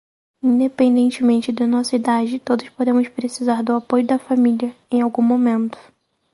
[0.41, 5.77] Independentemente da nossa idade, todos podemos precisar do apoio da família em algum momento.